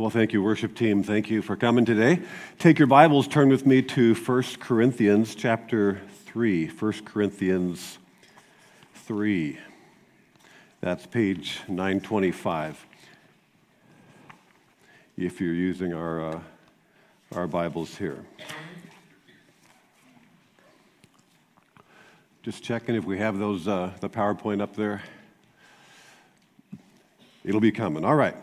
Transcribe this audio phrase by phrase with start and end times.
[0.00, 1.02] Well, thank you, worship team.
[1.02, 2.22] Thank you for coming today.
[2.58, 6.68] Take your Bibles, turn with me to 1 Corinthians chapter 3.
[6.68, 7.98] 1 Corinthians
[8.94, 9.58] 3.
[10.80, 12.86] That's page 925.
[15.18, 16.40] If you're using our, uh,
[17.34, 18.24] our Bibles here.
[22.42, 25.02] Just checking if we have those, uh, the PowerPoint up there.
[27.44, 28.06] It'll be coming.
[28.06, 28.36] All right.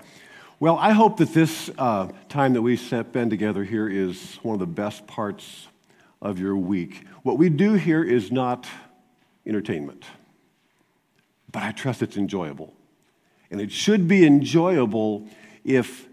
[0.60, 4.60] Well, I hope that this uh, time that we spend together here is one of
[4.60, 5.68] the best parts
[6.20, 7.06] of your week.
[7.22, 8.66] What we do here is not
[9.46, 10.04] entertainment,
[11.52, 12.74] but I trust it's enjoyable.
[13.52, 15.28] And it should be enjoyable
[15.64, 16.08] if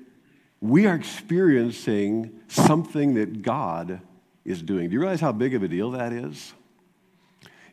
[0.61, 4.03] we are experiencing something that God
[4.45, 4.91] is doing.
[4.91, 6.53] Do you realize how big of a deal that is?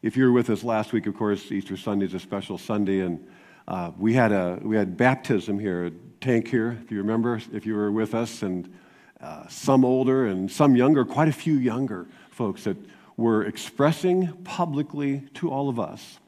[0.01, 3.01] If you were with us last week, of course, Easter Sunday is a special Sunday,
[3.01, 3.27] and
[3.67, 7.75] uh, we, had a, we had baptism here tank here, if you remember, if you
[7.75, 8.71] were with us, and
[9.19, 12.77] uh, some older and some younger, quite a few younger folks that
[13.17, 16.19] were expressing publicly to all of us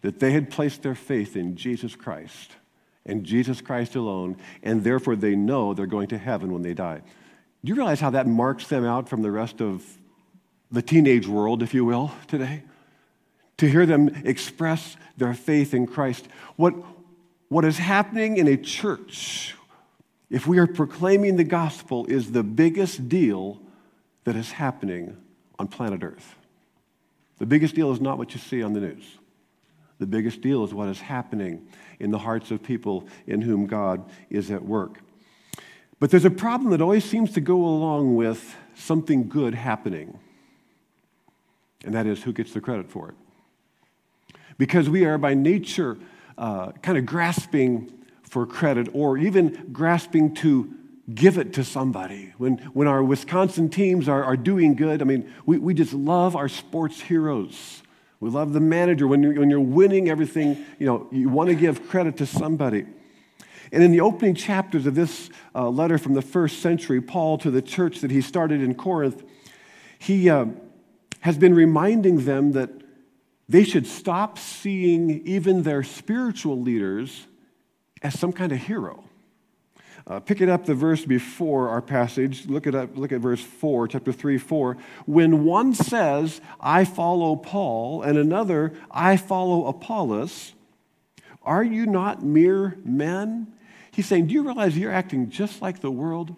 [0.00, 2.52] that they had placed their faith in Jesus Christ
[3.04, 7.02] and Jesus Christ alone, and therefore they know they're going to heaven when they die.
[7.64, 9.84] Do you realize how that marks them out from the rest of
[10.70, 12.62] the teenage world, if you will, today?
[13.58, 16.26] To hear them express their faith in Christ.
[16.56, 16.74] What,
[17.50, 19.56] what is happening in a church,
[20.30, 23.60] if we are proclaiming the gospel, is the biggest deal
[24.24, 25.16] that is happening
[25.58, 26.36] on planet Earth.
[27.38, 29.04] The biggest deal is not what you see on the news.
[29.98, 31.66] The biggest deal is what is happening
[31.98, 35.00] in the hearts of people in whom God is at work.
[35.98, 40.18] But there's a problem that always seems to go along with something good happening,
[41.84, 43.14] and that is who gets the credit for it.
[44.56, 45.98] Because we are by nature
[46.40, 50.74] uh, kind of grasping for credit or even grasping to
[51.14, 52.32] give it to somebody.
[52.38, 56.34] When, when our Wisconsin teams are, are doing good, I mean, we, we just love
[56.34, 57.82] our sports heroes.
[58.20, 59.06] We love the manager.
[59.06, 62.86] When you're, when you're winning everything, you know, you want to give credit to somebody.
[63.72, 67.50] And in the opening chapters of this uh, letter from the first century, Paul to
[67.50, 69.22] the church that he started in Corinth,
[69.98, 70.46] he uh,
[71.20, 72.70] has been reminding them that
[73.50, 77.26] they should stop seeing even their spiritual leaders
[78.00, 79.02] as some kind of hero.
[80.06, 83.88] Uh, picking up the verse before our passage, look at, up, look at verse 4,
[83.88, 84.76] chapter 3, 4.
[85.04, 90.52] When one says, I follow Paul, and another, I follow Apollos,
[91.42, 93.52] are you not mere men?
[93.90, 96.36] He's saying, Do you realize you're acting just like the world?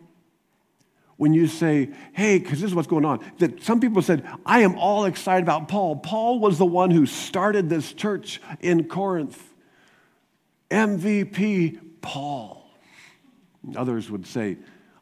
[1.22, 4.62] When you say, hey, because this is what's going on, that some people said, I
[4.62, 5.94] am all excited about Paul.
[5.94, 9.40] Paul was the one who started this church in Corinth.
[10.68, 12.68] MVP Paul.
[13.76, 14.56] Others would say,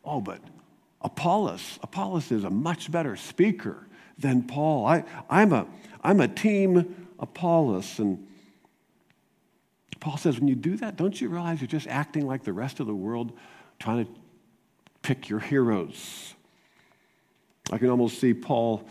[0.05, 0.43] oh, but
[1.01, 3.89] Apollos, Apollos is a much better speaker
[4.19, 4.87] than Paul.
[4.87, 5.67] I, I'm, a,
[6.05, 7.99] I'm a team Apollos.
[7.99, 8.29] And
[10.01, 12.79] Paul says, when you do that, don't you realize you're just acting like the rest
[12.79, 13.33] of the world,
[13.79, 14.20] trying to
[15.03, 16.35] pick your heroes.
[17.71, 18.89] I can almost see Paul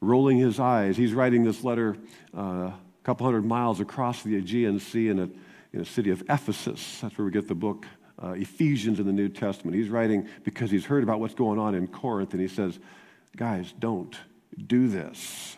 [0.00, 0.96] rolling his eyes.
[0.96, 1.96] He's writing this letter
[2.36, 5.28] uh, a couple hundred miles across the Aegean Sea in a,
[5.72, 7.00] in a city of Ephesus.
[7.00, 7.86] That's where we get the book
[8.22, 9.76] uh, Ephesians in the New Testament.
[9.76, 12.78] He's writing because he's heard about what's going on in Corinth, and he says,
[13.36, 14.16] Guys, don't
[14.66, 15.56] do this.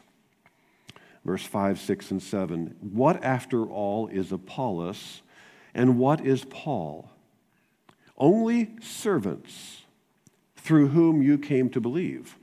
[1.25, 2.77] Verse 5, 6, and 7.
[2.81, 5.23] What, after all, is Apollos,
[5.75, 7.12] and what is Paul?
[8.17, 9.83] Only servants
[10.57, 12.37] through whom you came to believe,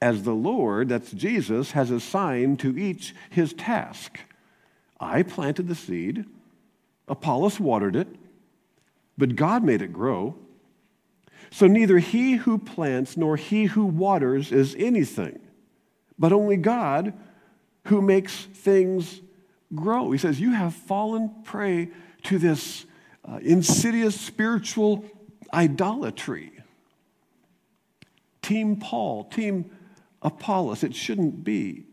[0.00, 4.18] as the Lord, that's Jesus, has assigned to each his task.
[5.00, 6.24] I planted the seed,
[7.08, 8.08] Apollos watered it,
[9.18, 10.36] but God made it grow.
[11.50, 15.38] So neither he who plants nor he who waters is anything,
[16.18, 17.12] but only God
[17.84, 19.20] who makes things
[19.74, 20.10] grow.
[20.10, 21.90] He says, You have fallen prey
[22.24, 22.86] to this
[23.26, 25.04] uh, insidious spiritual
[25.52, 26.52] idolatry.
[28.42, 29.70] Team Paul, Team
[30.20, 31.84] Apollos, it shouldn't be.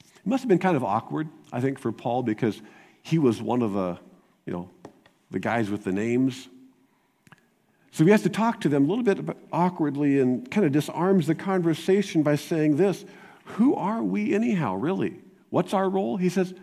[0.00, 2.60] It must have been kind of awkward, I think, for Paul because
[3.02, 3.98] he was one of the,
[4.46, 4.70] you know,
[5.30, 6.48] the guys with the names.
[7.90, 11.26] So he has to talk to them a little bit awkwardly and kind of disarms
[11.26, 13.04] the conversation by saying this
[13.44, 15.20] Who are we, anyhow, really?
[15.50, 16.16] What's our role?
[16.16, 16.54] He says,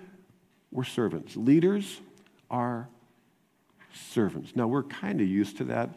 [0.71, 1.35] We're servants.
[1.35, 2.00] Leaders
[2.50, 2.88] are
[4.11, 4.55] servants.
[4.55, 5.89] Now, we're kind of used to that.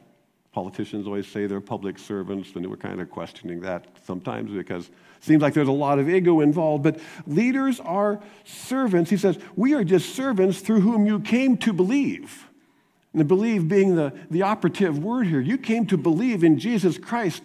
[0.52, 5.24] Politicians always say they're public servants, and we're kind of questioning that sometimes because it
[5.24, 6.84] seems like there's a lot of ego involved.
[6.84, 9.08] But leaders are servants.
[9.10, 12.48] He says, We are just servants through whom you came to believe.
[13.14, 15.40] And believe being the, the operative word here.
[15.40, 17.42] You came to believe in Jesus Christ,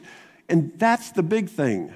[0.48, 1.94] and that's the big thing.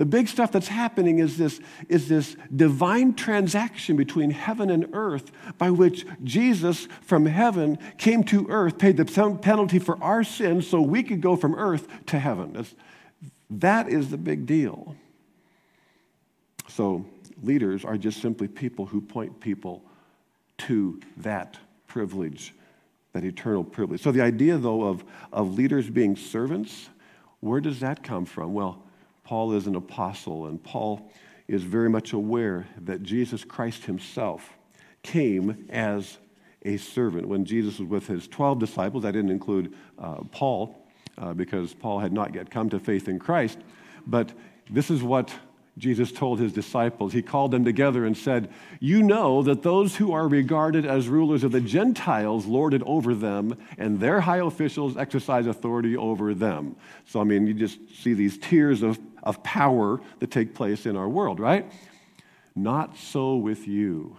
[0.00, 1.60] The big stuff that's happening is this,
[1.90, 8.46] is this divine transaction between heaven and earth by which Jesus from heaven came to
[8.48, 9.04] earth, paid the
[9.42, 12.54] penalty for our sins so we could go from earth to heaven.
[12.54, 12.74] That's,
[13.50, 14.96] that is the big deal.
[16.68, 17.04] So,
[17.42, 19.82] leaders are just simply people who point people
[20.60, 21.58] to that
[21.88, 22.54] privilege,
[23.12, 24.00] that eternal privilege.
[24.00, 26.88] So, the idea, though, of, of leaders being servants,
[27.40, 28.54] where does that come from?
[28.54, 28.82] Well,
[29.30, 31.08] Paul is an apostle, and Paul
[31.46, 34.58] is very much aware that Jesus Christ himself
[35.04, 36.18] came as
[36.62, 37.28] a servant.
[37.28, 40.84] When Jesus was with his 12 disciples, that didn't include uh, Paul,
[41.16, 43.60] uh, because Paul had not yet come to faith in Christ,
[44.04, 44.32] but
[44.68, 45.32] this is what
[45.78, 47.12] Jesus told his disciples.
[47.12, 48.50] He called them together and said,
[48.80, 53.14] You know that those who are regarded as rulers of the Gentiles lord it over
[53.14, 56.76] them, and their high officials exercise authority over them.
[57.06, 60.96] So, I mean, you just see these tiers of, of power that take place in
[60.96, 61.70] our world, right?
[62.54, 64.16] Not so with you.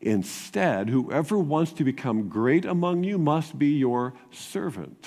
[0.00, 5.06] Instead, whoever wants to become great among you must be your servant.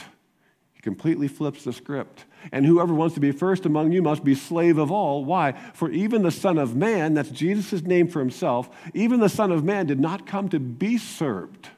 [0.73, 2.25] He completely flips the script.
[2.51, 5.25] And whoever wants to be first among you must be slave of all.
[5.25, 5.53] Why?
[5.73, 9.63] For even the Son of Man, that's Jesus' name for himself, even the Son of
[9.63, 11.69] Man did not come to be served,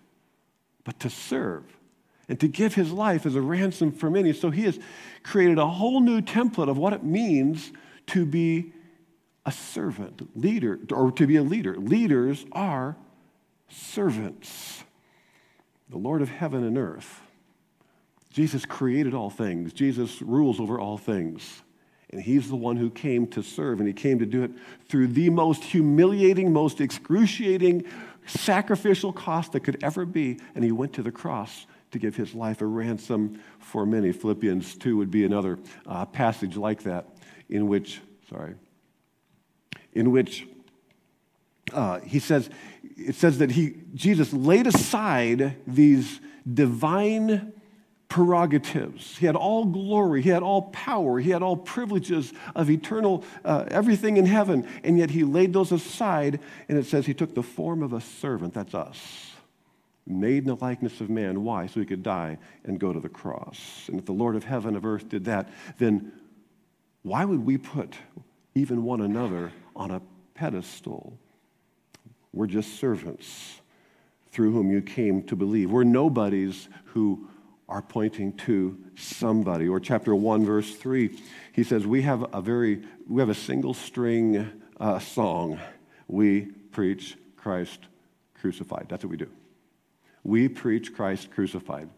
[0.84, 1.64] but to serve
[2.30, 4.32] and to give his life as a ransom for many.
[4.32, 4.80] So he has
[5.24, 7.72] created a whole new template of what it means
[8.08, 8.72] to be
[9.46, 11.76] a servant, leader, or to be a leader.
[11.76, 12.96] Leaders are
[13.68, 14.84] servants.
[15.90, 17.22] The Lord of heaven and earth
[18.32, 21.64] Jesus created all things, Jesus rules over all things.
[22.12, 24.52] And he's the one who came to serve, and he came to do it
[24.88, 27.86] through the most humiliating, most excruciating,
[28.26, 30.40] sacrificial cost that could ever be.
[30.56, 34.12] And he went to the cross to give his life a ransom for many.
[34.12, 37.08] Philippians 2 would be another uh, passage like that,
[37.50, 38.56] in which, sorry,
[39.94, 40.48] in which
[41.74, 42.50] uh, he says,
[42.96, 46.20] it says that he, Jesus laid aside these
[46.52, 47.54] divine
[48.08, 49.18] prerogatives.
[49.18, 50.22] He had all glory.
[50.24, 51.20] He had all power.
[51.20, 54.68] He had all privileges of eternal, uh, everything in heaven.
[54.84, 58.02] And yet he laid those aside, and it says he took the form of a
[58.02, 58.56] servant.
[58.56, 59.32] That's us.
[60.10, 61.44] Made in the likeness of man.
[61.44, 61.68] Why?
[61.68, 63.86] So he could die and go to the cross.
[63.88, 66.12] And if the Lord of heaven of earth did that, then
[67.04, 67.96] why would we put
[68.56, 70.02] even one another on a
[70.34, 71.18] pedestal?
[72.34, 73.62] We're just servants
[74.32, 75.72] through whom you came to believe.
[75.72, 77.28] We're nobodies who
[77.68, 79.68] are pointing to somebody.
[79.68, 81.18] Or chapter 1, verse 3,
[81.54, 85.60] he says, We have a very, we have a single string uh, song.
[86.08, 86.42] We
[86.72, 87.80] preach Christ
[88.40, 88.88] crucified.
[88.90, 89.30] That's what we do.
[90.30, 91.90] We preach Christ crucified.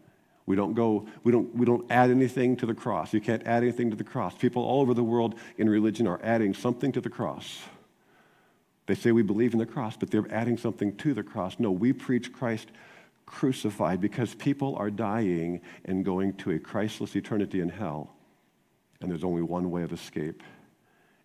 [0.45, 3.13] We don't go, we don't, we don't add anything to the cross.
[3.13, 4.33] You can't add anything to the cross.
[4.35, 7.59] People all over the world in religion are adding something to the cross.
[8.85, 11.57] They say we believe in the cross, but they're adding something to the cross.
[11.59, 12.69] No, we preach Christ
[13.25, 18.15] crucified because people are dying and going to a Christless eternity in hell.
[19.01, 20.41] And there's only one way of escape.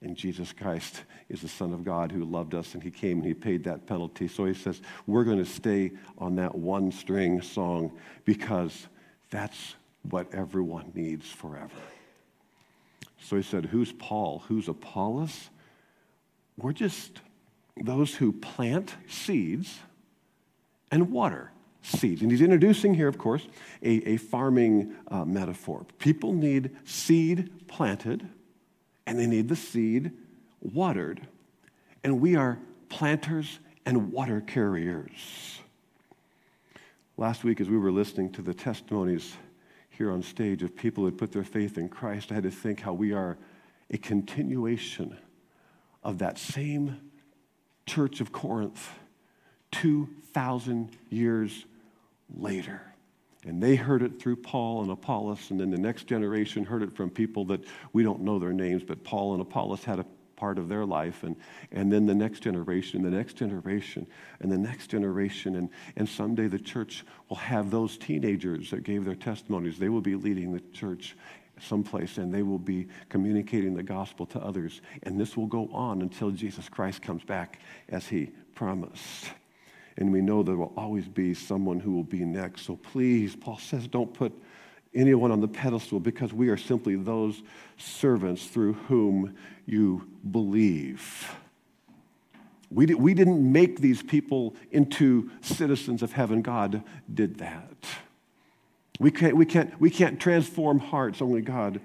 [0.02, 3.26] And Jesus Christ is the Son of God who loved us and He came and
[3.26, 4.28] He paid that penalty.
[4.28, 7.92] So He says, we're going to stay on that one string song
[8.24, 8.86] because
[9.30, 9.74] that's
[10.10, 11.70] what everyone needs forever.
[13.20, 14.44] So He said, Who's Paul?
[14.48, 15.50] Who's Apollos?
[16.58, 17.20] We're just
[17.76, 19.80] those who plant seeds
[20.90, 21.50] and water
[21.82, 22.22] seeds.
[22.22, 23.46] And he's introducing here, of course,
[23.82, 25.86] a, a farming uh, metaphor.
[25.98, 28.28] People need seed planted,
[29.06, 30.12] and they need the seed
[30.60, 31.26] watered.
[32.02, 32.58] And we are
[32.88, 35.60] planters and water carriers.
[37.16, 39.34] Last week, as we were listening to the testimonies
[39.90, 42.50] here on stage of people who had put their faith in Christ, I had to
[42.50, 43.38] think how we are
[43.90, 45.16] a continuation
[46.02, 47.00] of that same
[47.86, 48.90] church of Corinth
[49.72, 51.64] 2,000 years
[52.36, 52.82] later.
[53.44, 56.96] And they heard it through Paul and Apollos, and then the next generation heard it
[56.96, 60.58] from people that we don't know their names, but Paul and Apollos had a part
[60.58, 61.22] of their life.
[61.22, 61.36] And,
[61.72, 64.06] and then the next generation, the next generation,
[64.40, 65.56] and the next generation.
[65.56, 69.78] And, and someday the church will have those teenagers that gave their testimonies.
[69.78, 71.16] They will be leading the church
[71.58, 74.82] someplace and they will be communicating the gospel to others.
[75.04, 79.30] And this will go on until Jesus Christ comes back as he promised.
[79.96, 82.62] And we know there will always be someone who will be next.
[82.62, 84.32] So please, Paul says, don't put
[84.94, 87.42] anyone on the pedestal because we are simply those
[87.76, 89.34] servants through whom
[89.64, 91.34] you believe.
[92.70, 96.42] We, did, we didn't make these people into citizens of heaven.
[96.42, 97.86] God did that.
[98.98, 101.80] We can't, we can't, we can't transform hearts, only God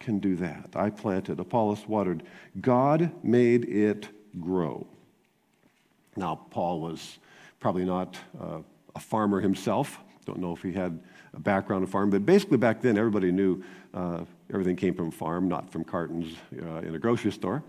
[0.00, 0.70] can do that.
[0.74, 2.22] I planted, Apollos watered.
[2.60, 4.08] God made it
[4.40, 4.86] grow.
[6.18, 7.18] Now, Paul was
[7.60, 8.58] probably not uh,
[8.94, 9.98] a farmer himself.
[10.26, 10.98] Don't know if he had
[11.32, 13.62] a background in farming, but basically back then everybody knew
[13.94, 17.62] uh, everything came from farm, not from cartons uh, in a grocery store,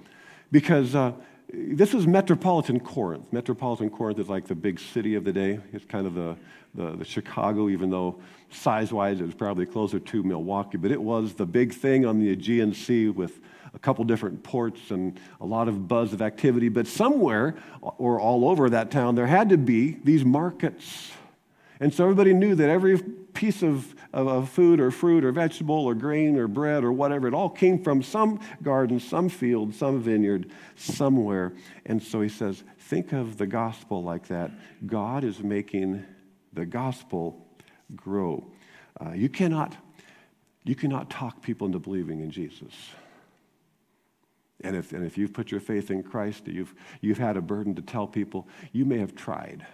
[0.51, 1.13] because uh,
[1.53, 3.31] this is metropolitan Corinth.
[3.31, 5.59] Metropolitan Corinth is like the big city of the day.
[5.71, 6.35] It's kind of the,
[6.73, 11.01] the, the Chicago, even though size wise it was probably closer to Milwaukee, but it
[11.01, 13.39] was the big thing on the Aegean Sea with
[13.73, 16.69] a couple different ports and a lot of buzz of activity.
[16.69, 21.11] But somewhere, or all over that town, there had to be these markets.
[21.79, 23.01] And so everybody knew that every
[23.33, 27.27] piece of, of, of, food or fruit or vegetable or grain or bread or whatever,
[27.27, 31.53] it all came from some garden, some field, some vineyard, somewhere.
[31.85, 34.51] And so he says, think of the gospel like that.
[34.85, 36.05] God is making
[36.51, 37.47] the gospel
[37.95, 38.51] grow.
[38.99, 39.77] Uh, you, cannot,
[40.65, 42.73] you cannot talk people into believing in Jesus.
[44.61, 47.75] And if, and if you've put your faith in Christ, you've, you've had a burden
[47.75, 49.65] to tell people, you may have tried.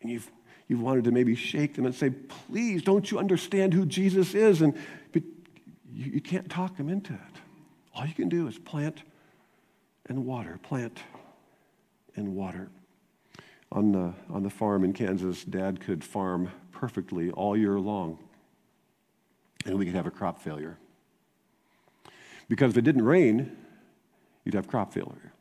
[0.00, 0.30] And you've,
[0.68, 4.62] you've wanted to maybe shake them and say, please, don't you understand who Jesus is?
[4.62, 4.74] And,
[5.12, 5.22] but
[5.92, 7.40] you, you can't talk them into it.
[7.94, 9.02] All you can do is plant
[10.06, 11.00] and water, plant
[12.16, 12.70] and water.
[13.70, 18.18] On the, on the farm in Kansas, Dad could farm perfectly all year long,
[19.64, 20.78] and we could have a crop failure.
[22.48, 23.56] Because if it didn't rain,
[24.44, 25.32] you'd have crop failure.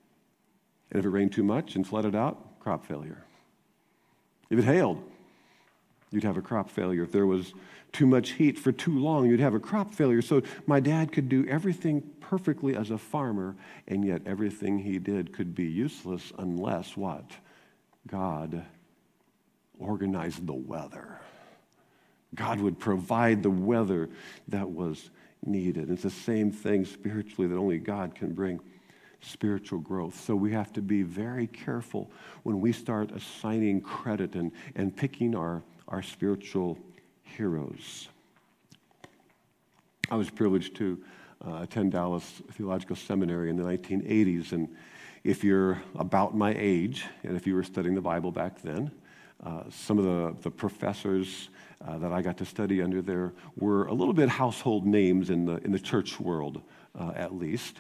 [0.92, 3.26] And if it rained too much and flooded out, crop failure.
[4.50, 5.04] If it hailed,
[6.12, 7.04] you'd have a crop failure.
[7.04, 7.54] If there was
[7.92, 10.22] too much heat for too long, you'd have a crop failure.
[10.22, 13.56] So my dad could do everything perfectly as a farmer,
[13.88, 17.32] and yet everything he did could be useless unless what?
[18.08, 18.64] God
[19.80, 21.20] organized the weather.
[22.36, 24.10] God would provide the weather
[24.48, 25.10] that was
[25.46, 25.90] needed.
[25.90, 28.60] It's the same thing spiritually that only God can bring
[29.24, 30.20] spiritual growth.
[30.20, 32.12] So we have to be very careful
[32.44, 36.78] when we start assigning credit and, and picking our, our spiritual
[37.24, 38.10] heroes.
[40.12, 41.04] I was privileged to
[41.46, 44.70] uh, attend Dallas Theological Seminary in the 1980s, and
[45.24, 48.92] if you're about my age, and if you were studying the Bible back then,
[49.44, 51.50] uh, some of the, the professors
[51.86, 55.46] uh, that I got to study under there were a little bit household names in
[55.46, 56.62] the, in the church world,
[56.98, 57.80] uh, at least.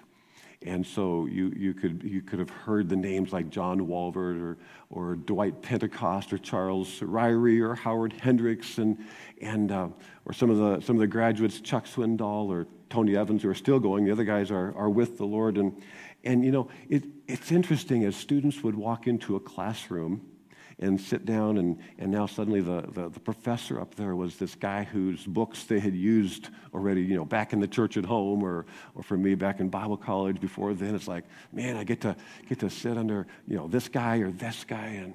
[0.66, 4.58] And so you, you, could, you could have heard the names like John Walvoord or,
[4.90, 8.98] or Dwight Pentecost or Charles Ryrie or Howard Hendricks and,
[9.42, 9.90] and, uh,
[10.26, 13.56] or some of, the, some of the graduates, Chuck Swindoll or Tony Evans, who are
[13.56, 14.06] still going.
[14.06, 15.58] The other guys are, are with the Lord.
[15.58, 15.82] And,
[16.24, 20.22] and you know, it, it's interesting as students would walk into a classroom
[20.80, 24.56] and sit down, and, and now suddenly the, the, the, professor up there was this
[24.56, 28.44] guy whose books they had used already, you know, back in the church at home,
[28.44, 28.66] or,
[28.96, 30.96] or for me back in Bible college before then.
[30.96, 32.16] It's like, man, I get to,
[32.50, 34.88] get to sit under, you know, this guy or this guy.
[34.88, 35.14] And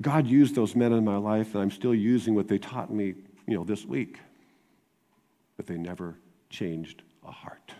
[0.00, 3.14] God used those men in my life, and I'm still using what they taught me,
[3.46, 4.18] you know, this week.
[5.56, 6.16] But they never
[6.50, 7.72] changed a heart.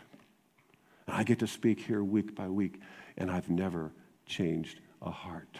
[1.06, 2.80] And I get to speak here week by week,
[3.16, 3.92] and I've never
[4.26, 5.58] changed a heart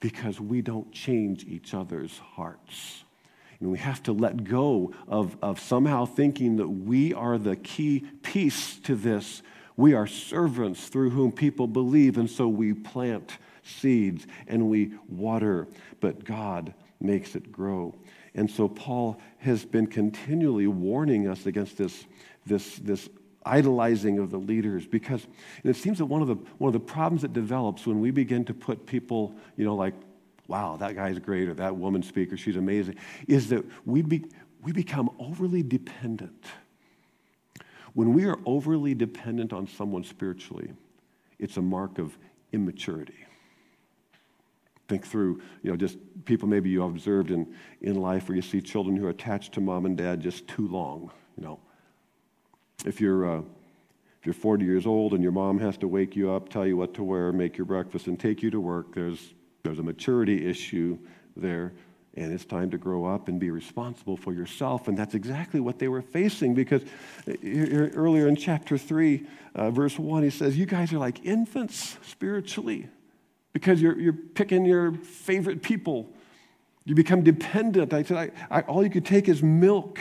[0.00, 3.04] because we don't change each other's hearts.
[3.60, 8.04] And we have to let go of, of somehow thinking that we are the key
[8.22, 9.42] piece to this.
[9.76, 15.66] We are servants through whom people believe, and so we plant seeds and we water,
[16.00, 17.94] but God makes it grow.
[18.34, 22.04] And so Paul has been continually warning us against this,
[22.44, 23.08] this, this
[23.46, 25.26] idolizing of the leaders because
[25.62, 28.44] it seems that one of the one of the problems that develops when we begin
[28.44, 29.94] to put people you know like
[30.48, 32.96] wow that guy's great or that woman speaker she's amazing
[33.28, 34.24] is that we be,
[34.62, 36.46] we become overly dependent.
[37.92, 40.72] When we are overly dependent on someone spiritually
[41.38, 42.16] it's a mark of
[42.52, 43.26] immaturity.
[44.88, 48.62] Think through you know just people maybe you observed in, in life where you see
[48.62, 51.58] children who are attached to mom and dad just too long you know
[52.84, 53.42] if you're, uh,
[54.24, 56.76] if you're 40 years old and your mom has to wake you up, tell you
[56.76, 60.48] what to wear, make your breakfast, and take you to work, there's, there's a maturity
[60.48, 60.98] issue
[61.36, 61.72] there.
[62.16, 64.86] And it's time to grow up and be responsible for yourself.
[64.86, 66.82] And that's exactly what they were facing because
[67.28, 69.26] uh, earlier in chapter 3,
[69.56, 72.88] uh, verse 1, he says, You guys are like infants spiritually
[73.52, 76.08] because you're, you're picking your favorite people.
[76.84, 77.92] You become dependent.
[77.92, 79.98] I said, I, I, All you could take is milk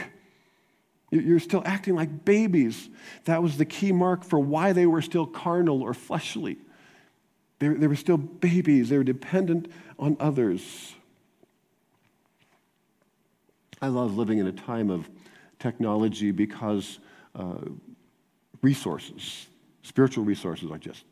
[1.22, 2.90] You're still acting like babies.
[3.26, 6.58] That was the key mark for why they were still carnal or fleshly.
[7.60, 10.96] They, they were still babies, they were dependent on others.
[13.82, 15.10] I love living in a time of
[15.60, 17.00] technology because
[17.36, 17.58] uh,
[18.62, 19.48] resources,
[19.84, 21.04] spiritual resources, are just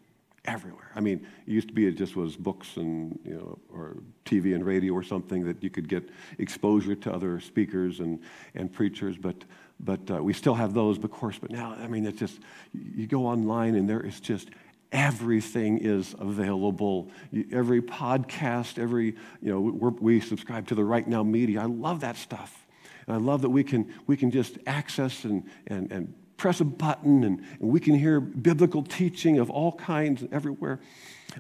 [0.46, 0.90] everywhere.
[0.96, 4.56] I mean, it used to be it just was books and you know, or TV
[4.56, 8.20] and radio or something that you could get exposure to other speakers and,
[8.56, 9.36] and preachers, but
[9.84, 11.38] but uh, we still have those, of course.
[11.40, 12.40] But now, I mean, it's just
[12.74, 14.50] you go online and there is just
[14.92, 17.10] everything is available.
[17.52, 21.62] Every podcast, every you know, we subscribe to the Right Now Media.
[21.62, 22.66] I love that stuff,
[23.08, 26.66] and I love that we can we can just access and and and press a
[26.66, 30.80] button and, and we can hear biblical teaching of all kinds everywhere.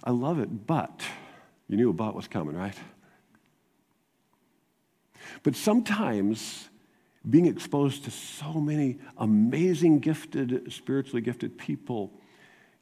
[0.04, 1.02] I love it, but
[1.68, 2.76] you knew a but was coming, right?
[5.42, 6.70] But sometimes
[7.30, 12.12] being exposed to so many amazing, gifted, spiritually gifted people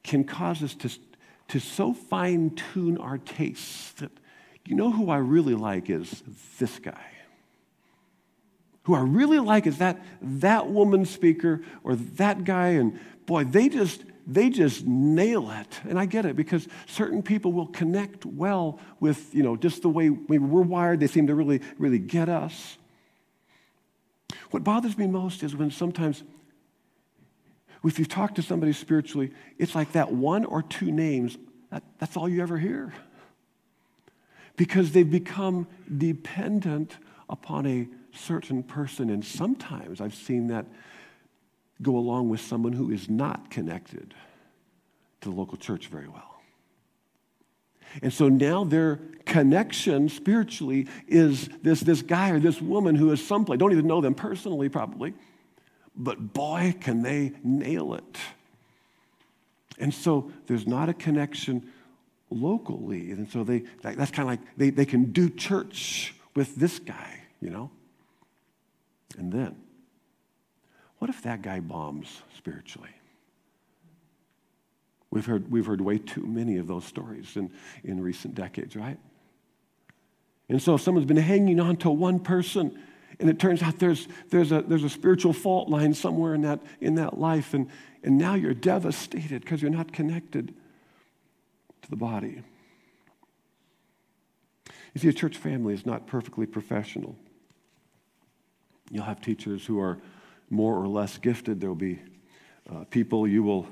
[0.04, 0.90] can cause us to,
[1.50, 4.12] to so fine tune our tastes that,
[4.66, 6.24] you know, who I really like is
[6.58, 7.06] this guy.
[8.84, 13.68] Who I really like is that, that woman speaker or that guy, and boy, they
[13.68, 15.80] just, they just nail it.
[15.88, 19.90] And I get it because certain people will connect well with, you know, just the
[19.90, 21.02] way we're wired.
[21.02, 22.79] They seem to really, really get us.
[24.52, 26.24] What bothers me most is when sometimes,
[27.84, 31.38] if you talk to somebody spiritually, it's like that one or two names,
[31.72, 32.94] that, that's all you ever hear.
[34.56, 36.98] Because they've become dependent
[37.30, 39.10] upon a certain person.
[39.10, 40.66] And sometimes I've seen that
[41.82, 44.14] go along with someone who is not connected
[45.22, 46.39] to the local church very well.
[48.02, 53.26] And so now their connection spiritually is this, this guy or this woman who is
[53.26, 55.14] someplace, don't even know them personally probably,
[55.96, 58.18] but boy, can they nail it.
[59.80, 61.72] And so there's not a connection
[62.30, 63.12] locally.
[63.12, 67.22] And so they, that's kind of like they, they can do church with this guy,
[67.42, 67.72] you know?
[69.18, 69.56] And then,
[71.00, 72.90] what if that guy bombs spiritually?
[75.12, 77.52] We've heard, we've heard way too many of those stories in,
[77.84, 78.98] in recent decades, right?
[80.50, 82.78] And so if someone's been hanging on to one person,
[83.20, 86.60] and it turns out there's, there's, a, there's a spiritual fault line somewhere in that,
[86.80, 87.70] in that life, and,
[88.04, 90.54] and now you're devastated because you're not connected
[91.82, 92.42] to the body.
[94.94, 97.16] You see, a church family is not perfectly professional.
[98.92, 100.00] You'll have teachers who are
[100.50, 101.62] more or less gifted.
[101.62, 102.00] There will be
[102.70, 103.68] uh, people you will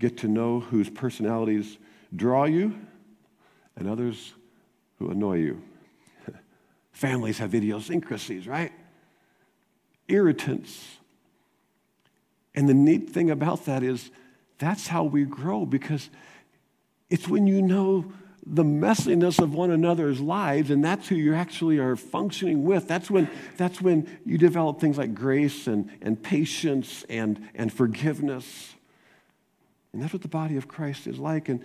[0.00, 1.78] get to know whose personalities
[2.16, 2.74] draw you
[3.76, 4.32] and others
[4.98, 5.62] who annoy you.
[6.92, 8.72] Families have idiosyncrasies, right?
[10.08, 10.96] Irritants.
[12.54, 14.10] And the neat thing about that is
[14.58, 16.10] that's how we grow because
[17.10, 18.10] it's when you know
[18.44, 23.10] the messiness of one another's lives and that's who you actually are functioning with that's
[23.10, 28.74] when that's when you develop things like grace and, and patience and, and forgiveness
[29.92, 31.48] and that's what the body of Christ is like.
[31.48, 31.62] And,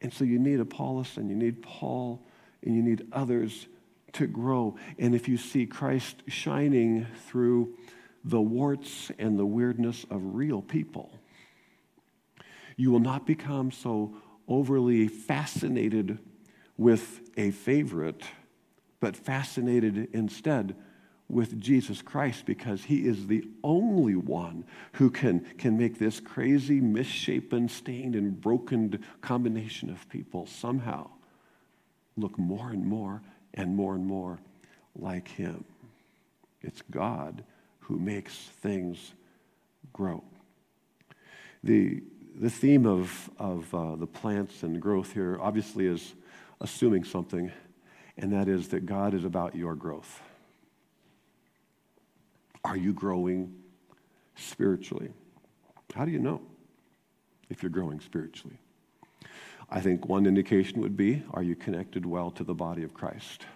[0.00, 2.24] and so you need Apollos and you need Paul
[2.62, 3.66] and you need others
[4.12, 4.76] to grow.
[4.98, 7.76] And if you see Christ shining through
[8.24, 11.18] the warts and the weirdness of real people,
[12.76, 14.16] you will not become so
[14.48, 16.18] overly fascinated
[16.76, 18.22] with a favorite,
[19.00, 20.74] but fascinated instead
[21.30, 24.64] with Jesus Christ because he is the only one
[24.94, 31.08] who can, can make this crazy, misshapen, stained, and broken combination of people somehow
[32.16, 33.22] look more and more
[33.54, 34.38] and more and more
[34.96, 35.64] like him.
[36.62, 37.44] It's God
[37.80, 39.12] who makes things
[39.92, 40.22] grow.
[41.62, 42.02] The,
[42.38, 46.14] the theme of, of uh, the plants and growth here obviously is
[46.60, 47.50] assuming something,
[48.16, 50.20] and that is that God is about your growth.
[52.64, 53.54] Are you growing
[54.36, 55.10] spiritually?
[55.94, 56.40] How do you know
[57.48, 58.58] if you're growing spiritually?
[59.70, 63.46] I think one indication would be are you connected well to the body of Christ?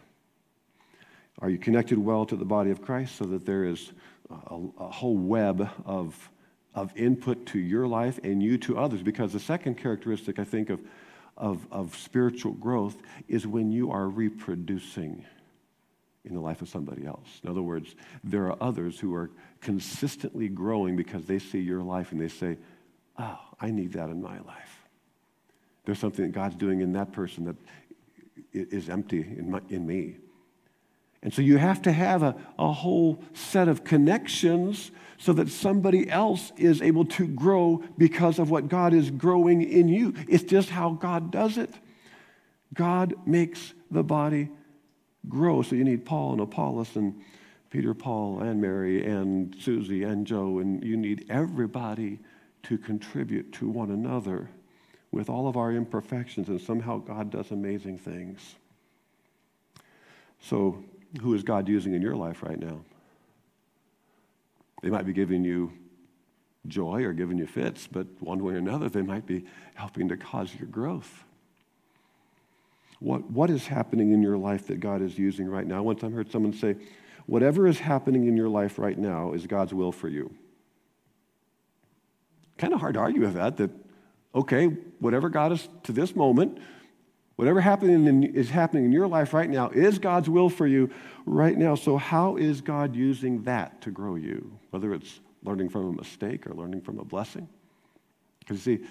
[1.41, 3.93] Are you connected well to the body of Christ so that there is
[4.31, 6.31] a, a, whole web of,
[6.75, 9.03] of input to your life and you to others?
[9.03, 10.81] Because the second characteristic, I think, of,
[11.37, 15.25] of, of spiritual growth is when you are reproducing
[16.25, 17.41] in the life of somebody else.
[17.43, 22.13] In other words, there are others who are consistently growing because they see your life
[22.13, 22.57] and they say,
[23.19, 24.85] Oh, I need that in my life.
[25.85, 27.57] There's something that God's doing in that person that
[28.53, 30.17] is empty in, my, in me.
[31.23, 36.11] And so you have to have a, a whole set of connections so that somebody
[36.11, 40.15] else is able to grow because of what God is growing in you.
[40.29, 41.71] It's just how God does it.
[42.75, 44.51] God makes the body
[45.29, 45.63] grow.
[45.63, 47.21] So you need Paul and Apollos and
[47.71, 52.21] Peter, Paul, and Mary, and Susie, and Joe, and you need everybody
[52.65, 54.49] to contribute to one another
[55.11, 58.57] with all of our imperfections, and somehow God does amazing things.
[60.41, 60.85] So,
[61.21, 62.81] who is God using in your life right now?
[64.83, 65.73] They might be giving you
[66.67, 70.17] joy or giving you fits, but one way or another, they might be helping to
[70.17, 71.25] cause your growth.
[73.05, 75.93] What, what is happening in your life that God is using right now?
[75.93, 76.77] Time I heard someone say,
[77.27, 80.35] Whatever is happening in your life right now is God's will for you.
[82.57, 83.71] Kind of hard to argue with that, that,
[84.35, 84.67] okay,
[85.01, 86.59] whatever God is to this moment,
[87.37, 90.89] whatever happening in, is happening in your life right now is God's will for you
[91.27, 91.75] right now.
[91.75, 94.59] So, how is God using that to grow you?
[94.71, 97.49] Whether it's learning from a mistake or learning from a blessing?
[98.39, 98.87] Because, you see,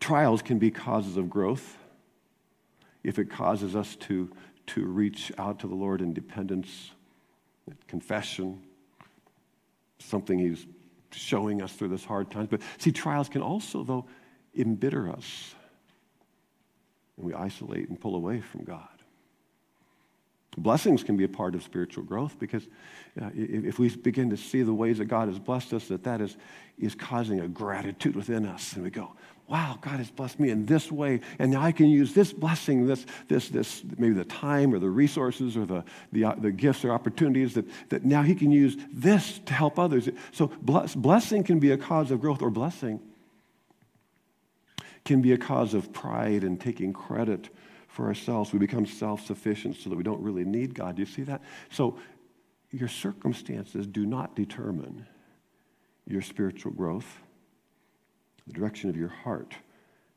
[0.00, 1.76] trials can be causes of growth
[3.02, 4.30] if it causes us to,
[4.68, 6.90] to reach out to the Lord in dependence,
[7.86, 8.60] confession,
[9.98, 10.66] something He's
[11.12, 12.48] showing us through this hard times.
[12.50, 14.06] But see, trials can also, though,
[14.54, 15.54] embitter us.
[17.16, 18.88] And we isolate and pull away from God.
[20.56, 22.66] Blessings can be a part of spiritual growth because
[23.20, 26.20] uh, if we begin to see the ways that God has blessed us, that that
[26.20, 26.36] is,
[26.78, 28.72] is causing a gratitude within us.
[28.72, 29.12] And we go,
[29.50, 32.86] wow, God has blessed me in this way, and now I can use this blessing,
[32.86, 36.84] this, this, this, maybe the time or the resources or the, the, uh, the gifts
[36.84, 40.08] or opportunities that, that now He can use this to help others.
[40.30, 43.00] So bless, blessing can be a cause of growth, or blessing
[45.04, 47.48] can be a cause of pride and taking credit
[47.88, 48.52] for ourselves.
[48.52, 50.94] We become self sufficient so that we don't really need God.
[50.94, 51.42] Do you see that?
[51.70, 51.98] So
[52.70, 55.08] your circumstances do not determine
[56.06, 57.20] your spiritual growth.
[58.50, 59.54] The direction of your heart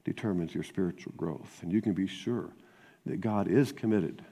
[0.05, 1.59] determines your spiritual growth.
[1.61, 2.49] And you can be sure
[3.05, 4.23] that God is committed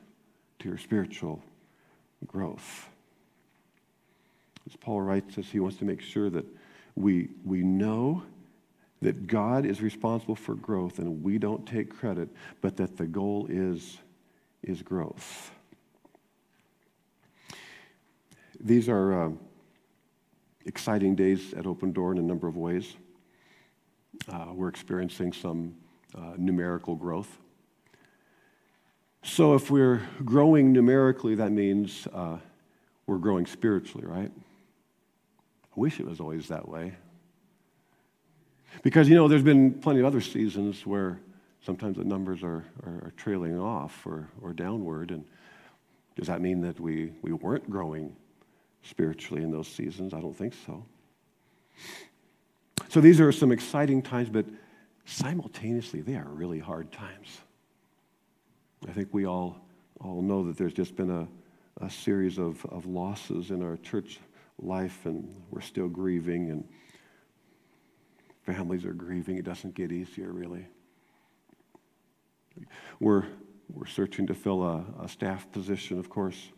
[0.57, 1.43] to your spiritual
[2.25, 2.89] growth.
[4.65, 6.45] As Paul writes us, he wants to make sure that
[6.95, 8.23] we, we know
[9.03, 13.45] that God is responsible for growth and we don't take credit, but that the goal
[13.51, 13.99] is,
[14.63, 15.51] is growth.
[18.59, 19.29] These are uh,
[20.65, 22.95] exciting days at Open Door in a number of ways.
[24.29, 25.75] Uh, we're experiencing some
[26.15, 27.39] uh, numerical growth.
[29.23, 32.37] So, if we're growing numerically, that means uh,
[33.05, 34.31] we're growing spiritually, right?
[34.31, 36.93] I wish it was always that way.
[38.83, 41.19] Because, you know, there's been plenty of other seasons where
[41.63, 45.11] sometimes the numbers are, are, are trailing off or, or downward.
[45.11, 45.23] And
[46.15, 48.15] does that mean that we, we weren't growing
[48.83, 50.13] spiritually in those seasons?
[50.13, 50.85] I don't think so.
[52.91, 54.45] So these are some exciting times, but
[55.05, 57.39] simultaneously, they are really hard times.
[58.85, 59.55] I think we all,
[60.01, 61.25] all know that there's just been a,
[61.79, 64.19] a series of, of losses in our church
[64.61, 66.67] life, and we're still grieving, and
[68.45, 69.37] families are grieving.
[69.37, 70.67] It doesn't get easier, really.
[72.99, 73.23] We're,
[73.73, 76.49] we're searching to fill a, a staff position, of course.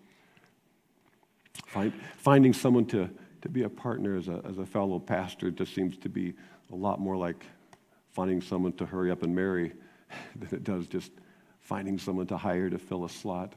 [1.68, 3.12] Find, finding someone to
[3.44, 6.34] to be a partner as a, as a fellow pastor just seems to be
[6.72, 7.46] a lot more like
[8.14, 9.74] finding someone to hurry up and marry
[10.38, 11.12] than it does just
[11.60, 13.54] finding someone to hire to fill a slot.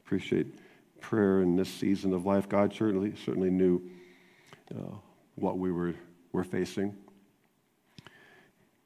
[0.00, 0.58] Appreciate
[1.00, 2.48] prayer in this season of life.
[2.48, 3.80] God certainly, certainly knew
[4.74, 4.96] uh,
[5.36, 5.94] what we were,
[6.32, 6.96] were facing.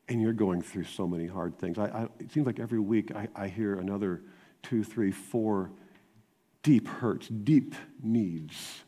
[0.07, 1.78] And you're going through so many hard things.
[1.78, 4.20] I, I, it seems like every week I, I hear another
[4.62, 5.70] two, three, four
[6.62, 8.83] deep hurts, deep needs,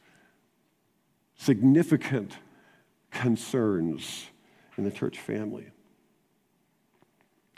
[1.37, 2.33] significant
[3.11, 4.27] concerns
[4.77, 5.67] in the church family.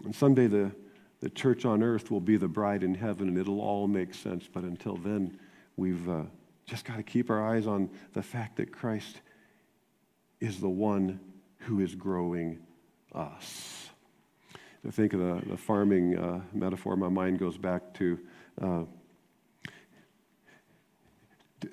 [0.05, 0.73] And someday the,
[1.21, 4.49] the church on earth will be the bride in heaven and it'll all make sense.
[4.53, 5.39] But until then,
[5.77, 6.23] we've uh,
[6.67, 9.21] just got to keep our eyes on the fact that Christ
[10.41, 11.21] is the one
[11.61, 12.59] who is growing
[13.15, 13.89] us.
[14.87, 18.19] I think of the, the farming uh, metaphor, my mind goes back to
[18.61, 18.83] uh,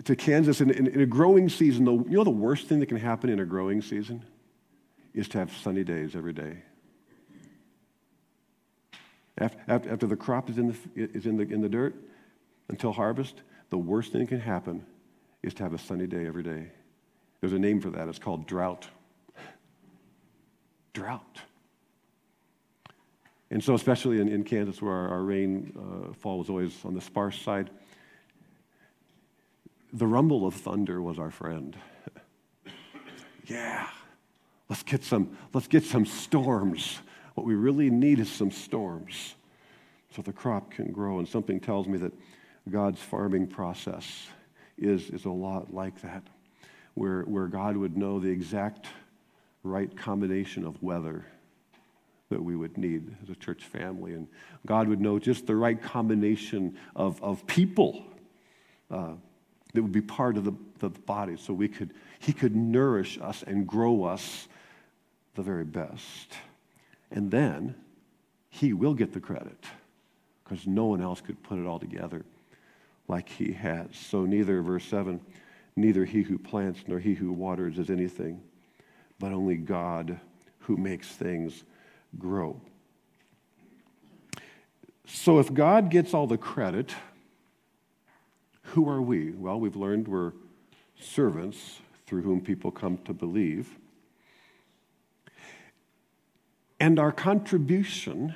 [0.06, 2.98] to Kansas in, in, in, a growing season, you know the worst thing that can
[2.98, 4.24] happen in a growing season
[5.14, 6.58] is to have sunny days every day.
[9.38, 11.96] After, after, after the crop is, in the, is in, the, in the dirt
[12.70, 14.86] until harvest, the worst thing that can happen
[15.42, 16.68] is to have a sunny day every day.
[17.42, 18.08] There's a name for that.
[18.08, 18.88] It's called drought.
[20.94, 21.42] Drought.
[23.52, 27.02] And so, especially in, in Kansas, where our, our rain uh, was always on the
[27.02, 27.70] sparse side,
[29.94, 31.78] the rumble of thunder was our friend.
[33.46, 33.88] yeah,
[34.68, 37.00] let's get some, let's get some storms.
[37.36, 39.36] What we really need is some storms
[40.16, 41.20] so the crop can grow.
[41.20, 42.14] And something tells me that
[42.70, 44.28] God's farming process
[44.78, 46.24] is, is a lot like that,
[46.96, 48.88] where, where God would know the exact
[49.64, 51.26] right combination of weather
[52.30, 54.14] that we would need as a church family.
[54.14, 54.28] And
[54.66, 58.04] God would know just the right combination of, of people
[58.90, 59.14] uh,
[59.74, 63.44] that would be part of the, the body so we could, He could nourish us
[63.44, 64.48] and grow us
[65.36, 66.34] the very best.
[67.12, 67.76] And then
[68.50, 69.58] He will get the credit
[70.44, 72.24] because no one else could put it all together
[73.08, 73.88] like He has.
[73.94, 75.20] So, neither, verse 7,
[75.76, 78.42] neither he who plants nor he who waters is anything,
[79.20, 80.20] but only God
[80.60, 81.64] who makes things
[82.18, 82.60] grow.
[85.06, 86.96] So if God gets all the credit,
[88.74, 89.32] who are we?
[89.32, 90.34] Well, we've learned we're
[91.00, 93.70] servants through whom people come to believe.
[96.80, 98.34] And our contribution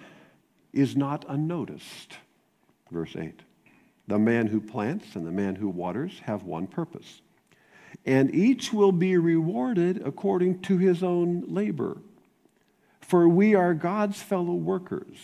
[0.74, 2.18] is not unnoticed.
[2.92, 3.42] Verse 8
[4.08, 7.22] The man who plants and the man who waters have one purpose,
[8.06, 11.98] and each will be rewarded according to his own labor.
[13.02, 15.18] For we are God's fellow workers.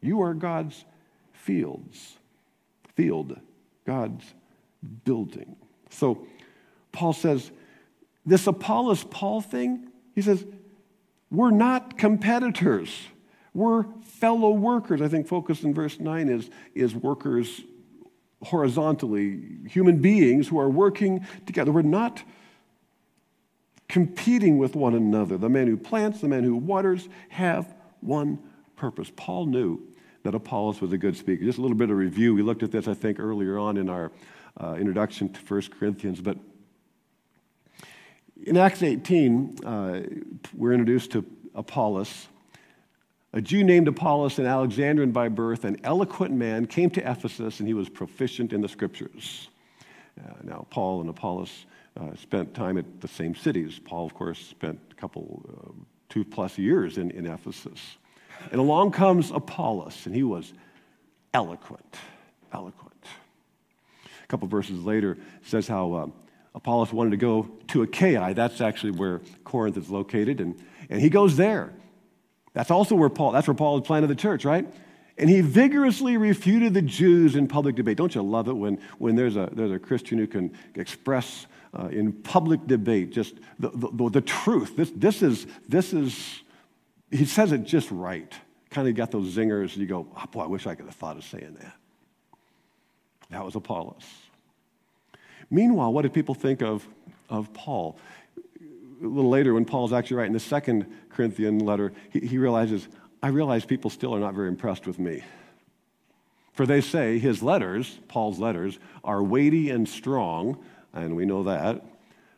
[0.00, 0.84] You are God's
[1.32, 2.18] fields,
[2.94, 3.40] field,
[3.86, 4.24] God's
[5.04, 5.56] building.
[5.90, 6.26] So
[6.92, 7.50] Paul says,
[8.24, 10.44] this Apollos Paul thing, he says,
[11.30, 12.94] we're not competitors.
[13.54, 15.00] We're fellow workers.
[15.02, 17.62] I think focus in verse 9 is, is workers
[18.42, 21.70] horizontally, human beings who are working together.
[21.72, 22.22] We're not
[23.88, 25.36] competing with one another.
[25.36, 28.38] The man who plants, the man who waters have one
[28.76, 29.12] purpose.
[29.14, 29.80] Paul knew
[30.22, 31.44] that Apollos was a good speaker.
[31.44, 32.34] Just a little bit of review.
[32.34, 34.10] We looked at this, I think, earlier on in our
[34.60, 36.20] uh, introduction to 1 Corinthians.
[36.20, 36.38] But
[38.44, 40.00] in Acts 18, uh,
[40.54, 42.28] we're introduced to Apollos.
[43.32, 47.68] A Jew named Apollos, an Alexandrian by birth, an eloquent man, came to Ephesus and
[47.68, 49.48] he was proficient in the scriptures.
[50.20, 51.64] Uh, now, Paul and Apollos
[51.98, 53.78] uh, spent time at the same cities.
[53.78, 55.72] Paul, of course, spent a couple, uh,
[56.08, 57.96] two plus years in, in Ephesus.
[58.50, 60.52] And along comes Apollos, and he was
[61.32, 61.96] eloquent,
[62.52, 62.91] eloquent.
[64.32, 66.06] Couple verses later, says how uh,
[66.54, 68.32] Apollos wanted to go to Achaia.
[68.32, 71.70] That's actually where Corinth is located, and, and he goes there.
[72.54, 74.66] That's also where Paul, that's where Paul had planted the church, right?
[75.18, 77.98] And he vigorously refuted the Jews in public debate.
[77.98, 81.46] Don't you love it when, when there's, a, there's a Christian who can express
[81.78, 84.78] uh, in public debate just the, the, the, truth?
[84.78, 86.40] This, this, is, this is,
[87.10, 88.32] he says it just right.
[88.70, 90.94] Kind of got those zingers, and you go, oh, boy, I wish I could have
[90.94, 91.74] thought of saying that.
[93.32, 94.04] That was Apollos.
[95.50, 96.86] Meanwhile, what did people think of,
[97.28, 97.98] of Paul?
[99.02, 102.88] A little later, when Paul's actually writing the second Corinthian letter, he, he realizes,
[103.22, 105.24] I realize people still are not very impressed with me.
[106.52, 111.82] For they say his letters, Paul's letters, are weighty and strong, and we know that,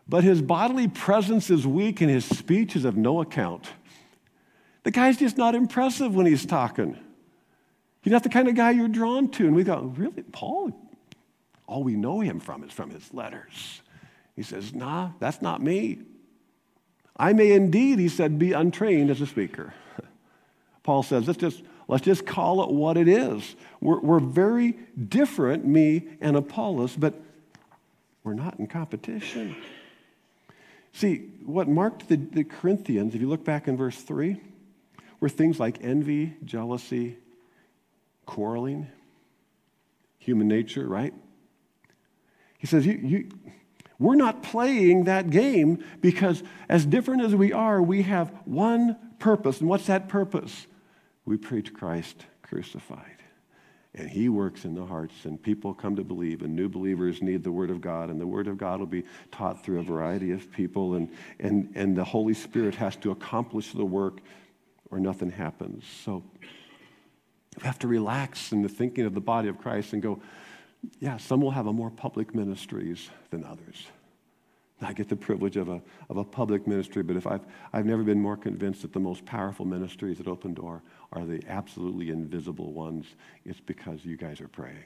[0.09, 3.69] but his bodily presence is weak and his speech is of no account.
[4.85, 6.97] The guy's just not impressive when he's talking.
[8.03, 9.47] He's not the kind of guy you're drawn to.
[9.47, 10.73] And we go, really, Paul?
[11.67, 13.81] All we know him from is from his letters.
[14.37, 16.01] He says, nah, that's not me.
[17.17, 19.73] I may indeed, he said, be untrained as a speaker.
[20.83, 23.55] Paul says, let's just, let's just call it what it is.
[23.81, 24.73] We're, we're very
[25.09, 27.15] different, me and Apollos, but
[28.25, 29.55] we're not in competition.
[30.93, 34.41] See, what marked the, the Corinthians, if you look back in verse 3,
[35.21, 37.17] were things like envy, jealousy,
[38.27, 38.89] quarreling,
[40.19, 41.15] human nature, right?
[42.65, 43.29] He says, you, you,
[43.99, 49.61] We're not playing that game because, as different as we are, we have one purpose.
[49.61, 50.67] And what's that purpose?
[51.27, 53.01] we preach Christ crucified.
[53.95, 57.45] And he works in the hearts, and people come to believe, and new believers need
[57.45, 60.33] the Word of God, and the Word of God will be taught through a variety
[60.33, 64.21] of people, and, and, and the Holy Spirit has to accomplish the work,
[64.91, 65.85] or nothing happens.
[66.03, 66.25] So
[67.61, 70.21] we have to relax in the thinking of the body of Christ and go,
[71.01, 73.87] yeah, some will have a more public ministries than others.
[74.81, 78.03] I get the privilege of a, of a public ministry, but if I've, I've never
[78.03, 82.73] been more convinced that the most powerful ministries at Open Door are the absolutely invisible
[82.73, 83.07] ones,
[83.45, 84.85] it's because you guys are praying.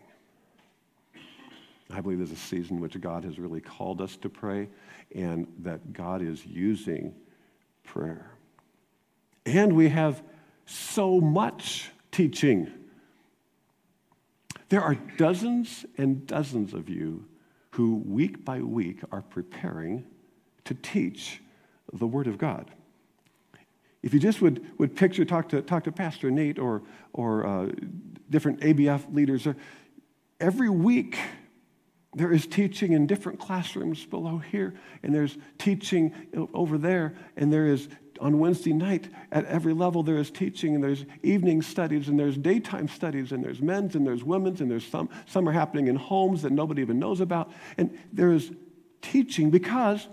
[1.91, 4.69] I believe there's a season in which God has really called us to pray
[5.15, 7.15] and that God is using
[7.83, 8.31] prayer.
[9.47, 10.23] And we have
[10.67, 12.71] so much teaching.
[14.69, 17.25] There are dozens and dozens of you
[17.73, 20.05] who, week by week, are preparing
[20.65, 21.41] to teach
[21.93, 22.71] the Word of God.
[24.03, 27.73] If you just would, would picture, talk to, talk to Pastor Nate or, or uh,
[28.31, 29.55] different ABF leaders, uh,
[30.39, 31.19] every week
[32.15, 36.15] there is teaching in different classrooms below here, and there's teaching
[36.55, 37.89] over there, and there is
[38.21, 42.37] on Wednesday night at every level there is teaching, and there's evening studies, and there's
[42.37, 45.97] daytime studies, and there's men's, and there's women's, and there's some, some are happening in
[45.97, 47.51] homes that nobody even knows about.
[47.77, 48.51] And there is
[49.03, 50.09] teaching because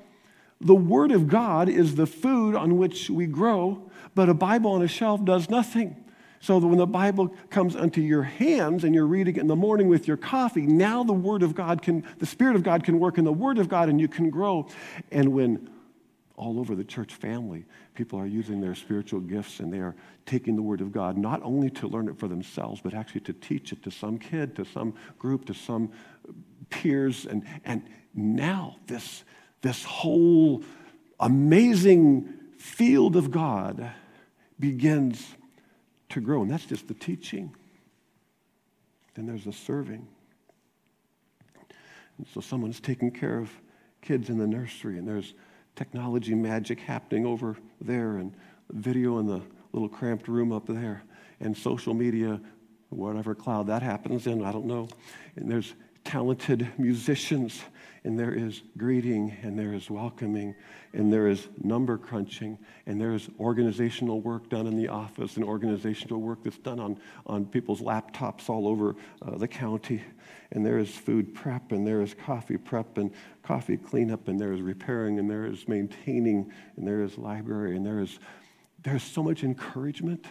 [0.62, 4.82] the Word of God is the food on which we grow, but a Bible on
[4.82, 6.02] a shelf does nothing.
[6.39, 9.56] So that when the Bible comes unto your hands and you're reading it in the
[9.56, 13.00] morning with your coffee, now the Word of God can, the Spirit of God can
[13.00, 14.68] work in the Word of God and you can grow.
[15.12, 15.70] And when
[16.38, 19.95] all over the church family, people are using their spiritual gifts and they are
[20.26, 23.34] taking the Word of God not only to learn it for themselves, but actually to
[23.34, 25.91] teach it to some kid, to some group, to some
[26.69, 27.26] peers.
[27.26, 29.24] And, and now this,
[29.62, 30.63] this whole
[31.19, 33.91] amazing field of God
[34.60, 35.36] begins
[36.10, 36.41] to grow.
[36.41, 37.54] And that's just the teaching.
[39.13, 40.08] Then there's the serving.
[42.17, 43.50] And so someone's taking care of
[44.02, 45.34] kids in the nursery, and there's
[45.75, 48.33] technology magic happening over there, and
[48.71, 49.41] video in the
[49.73, 51.03] little cramped room up there,
[51.39, 52.39] and social media,
[52.89, 54.88] whatever cloud that happens in, I don't know.
[55.35, 57.61] And there's talented musicians
[58.06, 60.56] and there is greeting, and there is welcoming,
[60.94, 65.44] and there is number crunching, and there is organizational work done in the office, and
[65.44, 70.04] organizational work that's done on, on people's laptops all over uh, the county.
[70.52, 74.54] And there is food prep, and there is coffee prep, and coffee cleanup, and there
[74.54, 78.20] is repairing, and there is maintaining, and there is library, and there is
[78.84, 80.28] there's so much encouragement.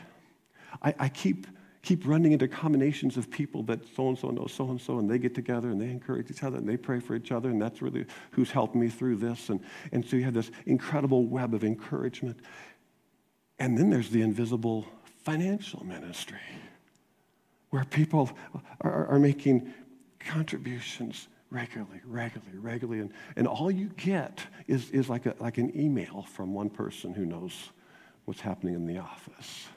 [0.80, 1.48] I, I keep
[1.84, 5.08] keep running into combinations of people that so and so knows so and so, and
[5.08, 7.60] they get together and they encourage each other and they pray for each other, and
[7.60, 9.50] that's really who's helped me through this.
[9.50, 9.60] And,
[9.92, 12.38] and so you have this incredible web of encouragement.
[13.58, 14.86] And then there's the invisible
[15.24, 16.38] financial ministry
[17.70, 18.30] where people
[18.80, 19.72] are, are making
[20.18, 23.00] contributions regularly, regularly, regularly.
[23.00, 27.12] And, and all you get is, is like, a, like an email from one person
[27.12, 27.70] who knows
[28.24, 29.68] what's happening in the office.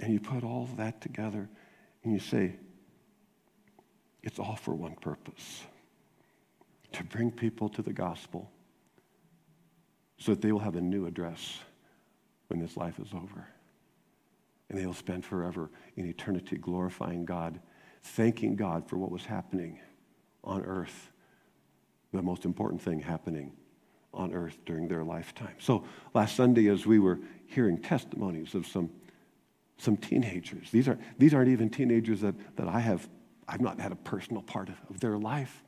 [0.00, 1.48] And you put all that together
[2.04, 2.56] and you say,
[4.22, 5.62] it's all for one purpose
[6.92, 8.50] to bring people to the gospel
[10.18, 11.58] so that they will have a new address
[12.48, 13.46] when this life is over.
[14.68, 17.60] And they will spend forever in eternity glorifying God,
[18.02, 19.80] thanking God for what was happening
[20.44, 21.10] on earth,
[22.12, 23.52] the most important thing happening
[24.12, 25.54] on earth during their lifetime.
[25.58, 28.90] So last Sunday, as we were hearing testimonies of some
[29.80, 30.70] some teenagers.
[30.70, 33.08] These, are, these aren't even teenagers that, that I have,
[33.48, 35.64] I've not had a personal part of, of their life.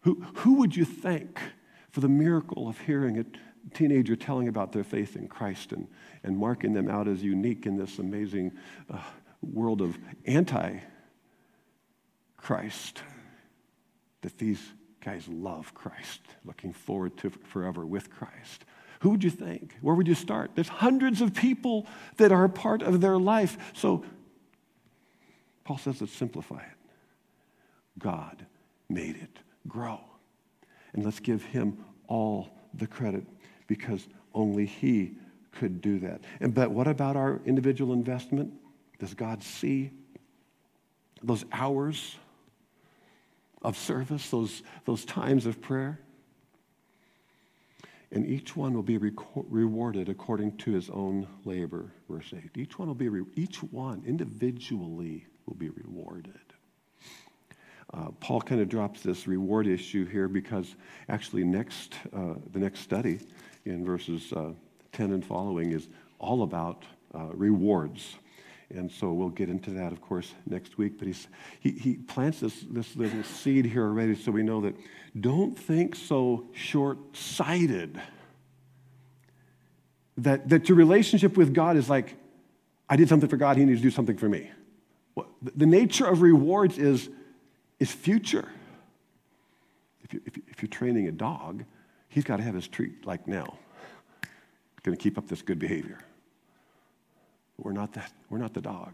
[0.00, 1.38] Who, who would you thank
[1.90, 3.24] for the miracle of hearing a
[3.74, 5.86] teenager telling about their faith in Christ and,
[6.24, 8.52] and marking them out as unique in this amazing
[8.90, 8.98] uh,
[9.42, 10.78] world of anti
[12.38, 13.02] Christ?
[14.22, 14.60] That these
[15.04, 18.64] guys love Christ, looking forward to forever with Christ.
[19.02, 19.74] Who would you think?
[19.80, 20.52] Where would you start?
[20.54, 21.88] There's hundreds of people
[22.18, 23.58] that are a part of their life.
[23.74, 24.04] So
[25.64, 26.78] Paul says, let's simplify it.
[27.98, 28.46] God
[28.88, 29.98] made it grow.
[30.92, 33.24] And let's give him all the credit
[33.66, 35.16] because only he
[35.50, 36.20] could do that.
[36.38, 38.52] And but what about our individual investment?
[39.00, 39.90] Does God see
[41.24, 42.18] those hours
[43.62, 45.98] of service, those, those times of prayer?
[48.12, 52.50] And each one will be rewarded according to his own labor, verse 8.
[52.56, 56.38] Each one will be, re- each one individually will be rewarded.
[57.94, 60.76] Uh, Paul kind of drops this reward issue here because
[61.08, 63.20] actually next, uh, the next study
[63.64, 64.52] in verses uh,
[64.92, 68.16] 10 and following is all about uh, rewards.
[68.74, 70.98] And so we'll get into that, of course, next week.
[70.98, 71.28] But he's,
[71.60, 74.74] he, he plants this, this little seed here already so we know that
[75.18, 78.00] don't think so short sighted.
[80.18, 82.16] That, that your relationship with God is like,
[82.88, 84.50] I did something for God, he needs to do something for me.
[85.14, 87.08] Well, the nature of rewards is,
[87.78, 88.48] is future.
[90.04, 91.64] If, you, if, if you're training a dog,
[92.08, 93.58] he's got to have his treat like now.
[94.82, 96.00] Going to keep up this good behavior.
[97.62, 98.92] We're not, that, we're not the dog.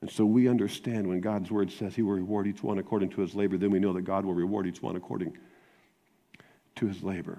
[0.00, 3.20] And so we understand when God's word says he will reward each one according to
[3.20, 5.36] his labor, then we know that God will reward each one according
[6.76, 7.38] to his labor.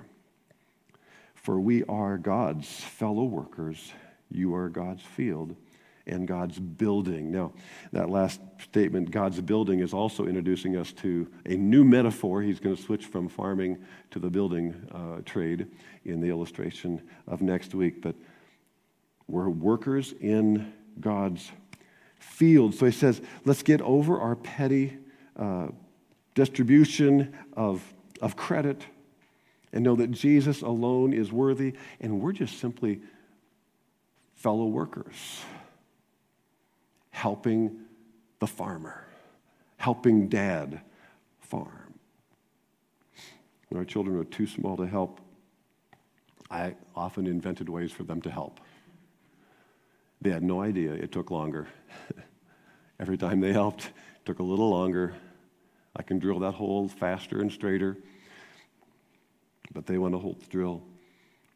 [1.36, 3.92] For we are God's fellow workers,
[4.32, 5.56] you are God's field,
[6.06, 7.32] and God's building.
[7.32, 7.54] Now,
[7.92, 12.42] that last statement, God's building, is also introducing us to a new metaphor.
[12.42, 13.78] He's going to switch from farming
[14.12, 15.68] to the building uh, trade
[16.06, 18.02] in the illustration of next week.
[18.02, 18.16] But
[19.28, 21.52] we're workers in God's
[22.20, 22.76] field.
[22.76, 24.98] So he says, let's get over our petty
[25.38, 25.68] uh,
[26.36, 27.82] distribution of,
[28.22, 28.86] of credit
[29.72, 33.02] and know that Jesus alone is worthy, and we're just simply
[34.36, 35.42] fellow workers
[37.10, 37.80] helping
[38.40, 39.06] the farmer,
[39.78, 40.82] helping dad
[41.40, 41.94] farm.
[43.70, 45.20] When our children were too small to help,
[46.52, 48.60] I often invented ways for them to help.
[50.24, 51.68] They had no idea it took longer.
[53.00, 55.14] Every time they helped, it took a little longer.
[55.98, 57.98] I can drill that hole faster and straighter.
[59.74, 60.82] But they want to hold the drill.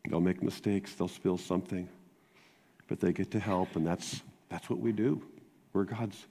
[0.09, 1.87] They'll make mistakes, they'll spill something.
[2.89, 5.21] But they get to help, and that's, that's what we do.
[5.71, 6.25] We're God's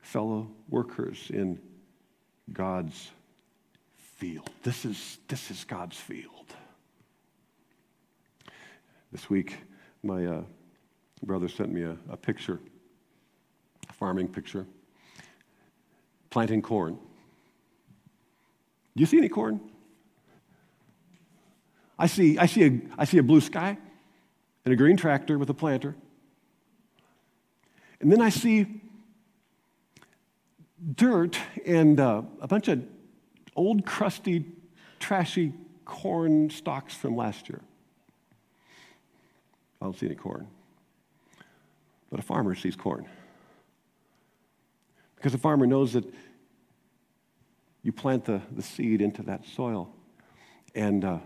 [0.00, 1.58] fellow workers in
[2.52, 3.10] God's
[3.96, 4.50] field.
[4.62, 6.52] This is, this is God's field.
[9.10, 9.56] This week,
[10.02, 10.42] my uh,
[11.26, 12.60] brother sent me a, a picture,
[13.88, 14.66] a farming picture,
[16.30, 16.94] planting corn.
[18.94, 19.60] Do you see any corn?
[21.98, 23.76] I see, I see, a, I see a blue sky
[24.64, 25.96] and a green tractor with a planter.
[28.00, 28.80] And then I see
[30.94, 32.84] dirt and uh, a bunch of
[33.56, 34.44] old, crusty,
[35.00, 35.52] trashy
[35.84, 37.60] corn stalks from last year.
[39.80, 40.46] I don't see any corn.
[42.10, 43.06] But a farmer sees corn.
[45.16, 46.04] Because a farmer knows that
[47.82, 49.94] you plant the, the seed into that soil.
[50.74, 51.18] And uh,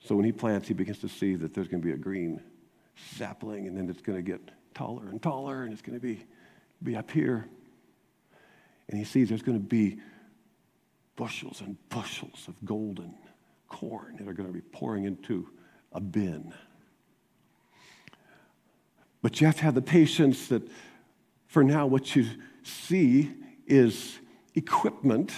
[0.00, 2.40] so when he plants, he begins to see that there's going to be a green
[3.16, 4.40] sapling, and then it's going to get
[4.74, 6.24] taller and taller, and it's going to be,
[6.82, 7.48] be up here
[8.88, 10.00] and he sees there's going to be
[11.16, 13.14] bushels and bushels of golden
[13.68, 15.48] corn that are going to be pouring into
[15.92, 16.54] a bin.
[19.22, 20.62] But you have to have the patience that
[21.48, 22.26] for now, what you
[22.62, 23.32] see
[23.66, 24.18] is
[24.54, 25.32] equipment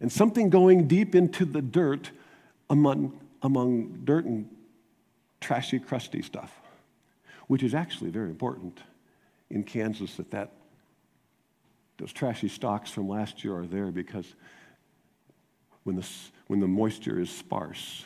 [0.00, 2.10] and something going deep into the dirt
[2.68, 4.48] among, among dirt and
[5.40, 6.60] trashy, crusty stuff,
[7.46, 8.80] which is actually very important
[9.50, 10.52] in Kansas that that
[11.96, 14.34] those trashy stalks from last year are there because
[15.84, 16.06] when the,
[16.48, 18.04] when the moisture is sparse,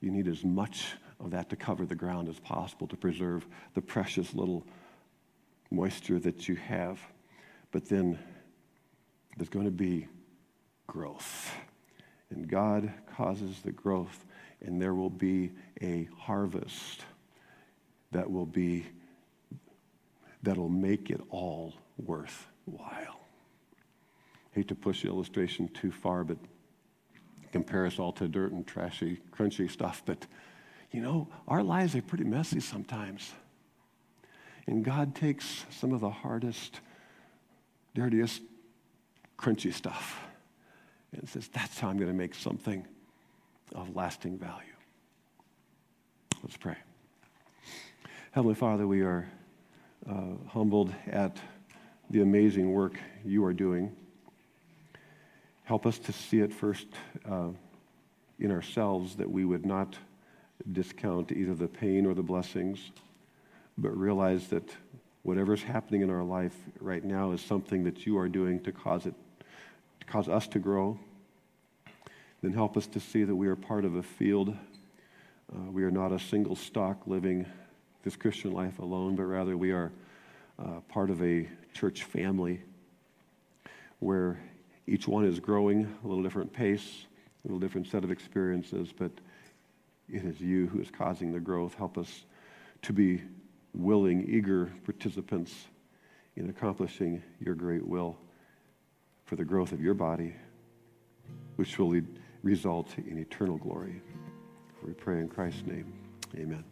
[0.00, 3.80] you need as much of that to cover the ground as possible to preserve the
[3.80, 4.66] precious little
[5.70, 7.00] moisture that you have.
[7.72, 8.18] But then
[9.36, 10.08] there's going to be
[10.86, 11.52] growth.
[12.30, 14.24] And God causes the growth,
[14.60, 17.04] and there will be a harvest
[18.12, 18.86] that will be
[20.42, 23.16] that'll make it all worthwhile
[24.56, 26.38] hate to push the illustration too far, but
[27.52, 30.02] compare us all to dirt and trashy, crunchy stuff.
[30.06, 30.26] But,
[30.92, 33.32] you know, our lives are pretty messy sometimes.
[34.66, 36.80] And God takes some of the hardest,
[37.94, 38.42] dirtiest,
[39.38, 40.20] crunchy stuff
[41.12, 42.86] and says, That's how I'm going to make something
[43.74, 44.62] of lasting value.
[46.42, 46.76] Let's pray.
[48.32, 49.28] Heavenly Father, we are
[50.08, 51.38] uh, humbled at
[52.10, 53.94] the amazing work you are doing.
[55.64, 56.86] Help us to see it first
[57.28, 57.48] uh,
[58.38, 59.96] in ourselves that we would not
[60.72, 62.90] discount either the pain or the blessings,
[63.78, 64.68] but realize that
[65.22, 69.06] whatever's happening in our life right now is something that you are doing to cause
[69.06, 69.14] it
[70.00, 70.98] to cause us to grow.
[72.42, 74.50] Then help us to see that we are part of a field.
[75.52, 77.46] Uh, we are not a single stock living
[78.04, 79.90] this Christian life alone, but rather we are
[80.58, 82.60] uh, part of a church family
[83.98, 84.38] where
[84.86, 87.06] each one is growing a little different pace,
[87.44, 89.10] a little different set of experiences, but
[90.08, 91.74] it is you who is causing the growth.
[91.74, 92.24] Help us
[92.82, 93.22] to be
[93.74, 95.66] willing, eager participants
[96.36, 98.16] in accomplishing your great will
[99.24, 100.34] for the growth of your body,
[101.56, 102.00] which will
[102.42, 104.00] result in eternal glory.
[104.84, 105.92] We pray in Christ's name.
[106.36, 106.64] Amen.